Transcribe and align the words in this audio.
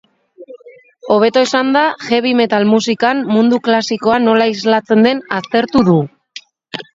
Hobeto 1.15 1.43
esanda, 1.47 1.83
heavy 2.05 2.31
metal 2.39 2.65
musikan 2.69 3.21
mundu 3.35 3.61
klasikoa 3.69 4.17
nola 4.25 4.49
islatzen 4.55 5.07
den 5.09 5.23
aztertu 5.43 5.85
du. 5.93 6.01